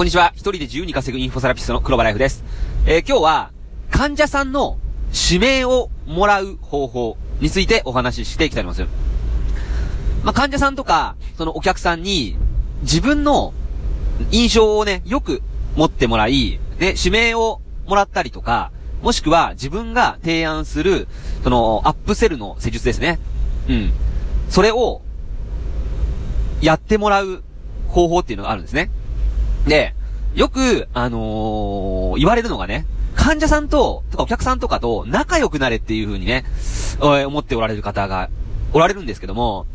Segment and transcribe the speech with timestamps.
[0.00, 0.32] こんにちは。
[0.34, 2.42] 一人で自由に稼ぐインフォセラピストの黒場ライフです。
[2.86, 3.50] えー、今日は、
[3.90, 4.78] 患者さんの
[5.30, 10.24] 指名をもらう方法についてお話ししていきたいと思います。
[10.24, 12.38] まあ、患者さんとか、そのお客さんに、
[12.80, 13.52] 自分の
[14.30, 15.42] 印象をね、よく
[15.76, 18.72] 持ってもらい、で、指名をもらったりとか、
[19.02, 21.08] もしくは自分が提案する、
[21.44, 23.18] その、アップセルの施術ですね。
[23.68, 23.92] うん。
[24.48, 25.02] それを、
[26.62, 27.42] やってもらう
[27.88, 28.90] 方法っていうのがあるんですね。
[29.66, 29.94] で、
[30.34, 36.44] よく、あのー、言われるのがね、患者さんと、とかお客さんとかと仲良くなれっていう風にね、
[37.00, 38.30] 思っておられる方が
[38.72, 39.66] おられるんですけども、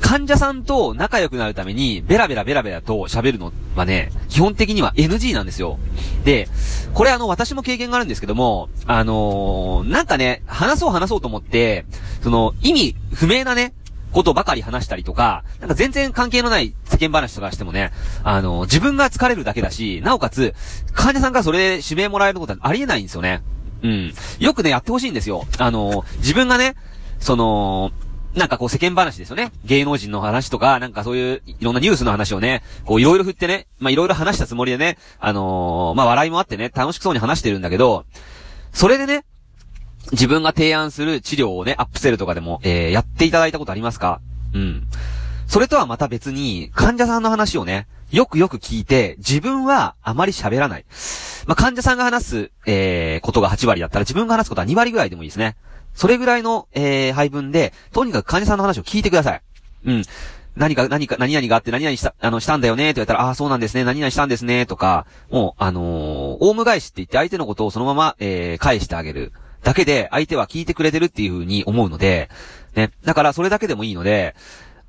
[0.00, 5.78] 患者さんと仲良くなるために、ベラベラベラベラと喋るのはね、基本的には NG なんですよ。
[6.24, 6.48] で、
[6.94, 11.84] これあの、私も経験があるんですけども、あのー、なんかね、話そう話そうと思って、
[12.22, 13.74] その、意味不明なね、
[14.12, 17.92] ことばかり話したりとか、なんか全然関係のない世間話とかしてもね、
[18.24, 20.54] あの、自分が疲れるだけだし、なおかつ、
[20.92, 23.42] 患者さんからそれで指名もらえることはありえないんですよね。
[23.82, 24.12] うん。
[24.38, 25.46] よくね、やってほしいんですよ。
[25.58, 26.74] あの、自分がね、
[27.20, 27.92] その、
[28.34, 29.52] なんかこう世間話ですよね。
[29.64, 38.04] 芸能人の話とか、なんかそういういろんなニュースの話をね、こういろいろ振ってね、まあいろいろ話したつもりでね、あのー、まあ笑いもあってね、楽しくそうに話してるんだけど、
[38.72, 39.24] それでね、
[40.12, 44.20] 自分が提案する治療をね、アップセルとかでも、えー、やっていただいたことありますか？
[44.54, 44.86] うん。
[45.46, 50.84] それとはまた別に、患者さんの話をね、よくよく聞いて、自分はあまり喋らない。
[51.46, 55.56] まあ、患者さんが話す、えー、ことが8割だったら自分が話すことは2割ぐらいでもいいですね。
[55.94, 59.42] それぐらいの、えー、配分で、とにかく患者さんの話を聞いてください。
[59.86, 60.02] うん。
[60.56, 69.32] 何か、何か、何々があって何々した、あの、したんだよね、って言われたら、ああ、そうなんですね、何々したんですね、とか、もう、あのー、オウム返しって言って相手のことをそのまま、えー、返してあげる。
[69.68, 72.30] だけで相手は聞いてくれてるっていう風に思うので、
[72.74, 72.90] ね。
[73.04, 74.34] だからそれだけでもいいので、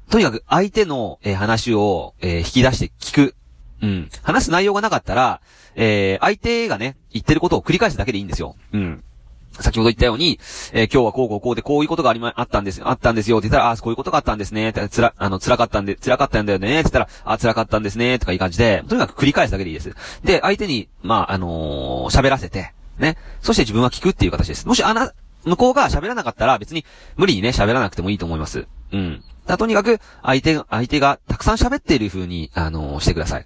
[0.09, 3.35] とにかく相手の、えー、話を、えー、引き出して聞く。
[3.81, 4.09] うん。
[4.23, 5.41] 話す内容がなかったら、
[5.75, 8.55] えー、相手がね、言ってることを繰り返すだけでいいんですよ。
[8.71, 9.03] うん。
[9.51, 10.39] 先ほど言ったように、
[10.71, 19.93] えー、今日はこうこうこうでこういうことがありま、あったんです、あったんですよって言ったら、あ、こういうことがあったんですね、って、つら、あの、辛かったんで、辛かったんだよね、って言ったら、あ、辛かったんですね、とかいう感じで、とにかく繰り返すだけでいいです。
[20.23, 23.17] で、相手に、まあ、あのー、喋らせて、ね。
[23.41, 24.67] そして自分は聞くっていう形です。
[24.67, 25.13] もしあな、
[25.45, 28.67] 向こうが喋らなかったら別に無理にね、喋らなくてもいいと思います。
[28.91, 29.23] うん。
[29.47, 33.45] だとにかく、相手が、相手がたくさん喋っている風に、あのー、してください。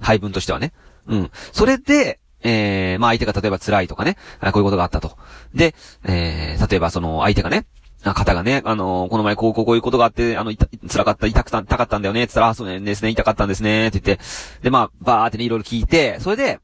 [0.00, 0.72] 配分としてはね。
[1.06, 1.30] うん。
[1.52, 5.16] それで、えー、まあ相手が例えば辛いとかね、こういうことがあったと。
[5.54, 5.74] で、
[6.04, 7.66] えー、例えばその相手がね、
[8.02, 10.52] 方がね、あのー、この前こうこうこういうことがあって、あの、
[10.88, 14.24] 辛かった、痛くた、痛かったんだよね、つったら、あ、そうですね、痛かったんですね、って言って、
[14.62, 16.60] で、まあ、バーってね、いろいろ聞いて、それで、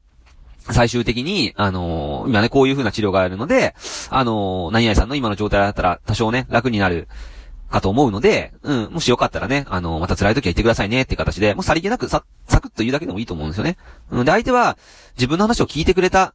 [0.73, 3.75] 最終的に、あのー、今ね、こういう風な治療があるので、
[4.11, 7.09] あのー、何々さんの今の状態だったら多少ね、楽になる
[7.71, 13.77] かと思うので、うん、もしよかったらね、あのー、また辛い時は言ってくださいねって形で、もうさりげなくさ、サクッと言うだけでもいいと思うんですよね。
[14.11, 14.77] うん、で、相手は
[15.17, 16.35] 自分の話を聞いてくれた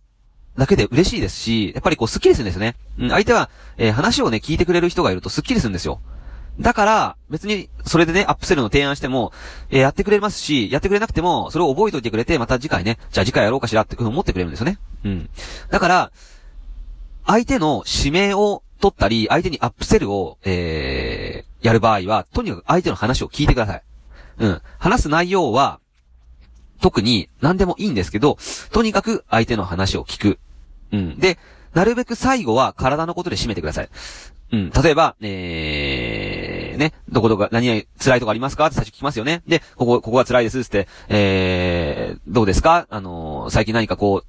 [0.57, 2.75] だけで嬉しいですし、やっぱりこうスッキリするんですよね。
[2.99, 6.01] うん、相手は、えー、話をね、聞いてくれる人がいるとスッキリするんですよ。
[6.59, 9.31] だから、別に、それでね、アップセルの提案しても、
[9.69, 14.77] えー、やってくれますし、やってくれなくても、それを覚えておいてくれて、また次回ね、じゃあ次回やろうかしらって思ってくれるんですよね。
[15.05, 15.29] うん。
[15.69, 16.11] だから、
[17.25, 23.83] 相手の指名を取ったり、相手にアップセルを、えー、やる場合は、とにかく相手の話を聞いてください。
[24.39, 24.61] うん。
[24.77, 25.79] 話す内容は、
[26.81, 28.37] 特に何でもいいんですけど、
[28.71, 30.39] とにかく相手の話を聞く。
[30.91, 31.19] うん。
[31.19, 31.37] で、
[31.73, 33.89] なるべく最後は体のことで締めてください。
[34.51, 34.69] うん。
[34.71, 35.80] 例えば、えー、
[36.77, 38.67] ね、どこどこ、何々辛いとこありますか？
[38.67, 39.41] って最初聞きますよね。
[39.47, 42.87] で、ここ、ここが辛いですって、えー、どうですか？
[42.89, 44.25] あのー、最近何かこう、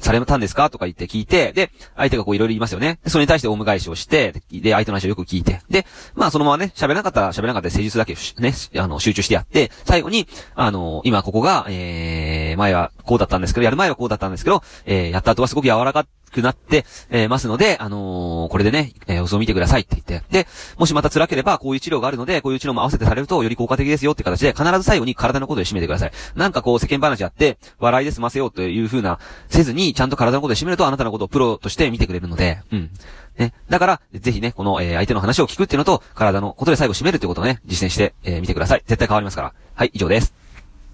[0.00, 0.68] されたんですか？
[0.70, 2.98] とか言って聞いて、で、相手がこういろいろ言いますよね。
[3.06, 20.44] それに対してオウム返しをして、で、相手の話をよく聞いて、で、まあそのままね、喋らなかったら喋らなかったら施術だけね、あの、集中してやって、最後に、あの、今ここが、えー、前はこうだったんですけど、やる前はこうだったんですけど、えー、やった後はすごく柔らかくなって、えー、ますので、あのー、これでね、えー、様子を見てくださいって言って。
[20.44, 20.46] で、
[20.76, 26.12] もしまた辛ければ、こういう治療があるので、こういう治療も合わせてされると、より効果的ですよって形で、必ず最後に体のことで締めてください。
[26.34, 29.18] なんかこう、世間話あって、笑いで済ませようという風な、
[29.48, 32.90] せずに、ちゃんと体のことで締めると、あなたのことをプロとして見てくれるので、うん。
[33.38, 33.52] ね。
[33.68, 38.82] だから、ぜひね、この、えー、相手の話を聞くっていうのと、体のことで最後締めるっていうことをね、実践して、えー、見てください。
[38.86, 39.54] 絶対変わりますから。
[39.74, 40.43] はい、以上です。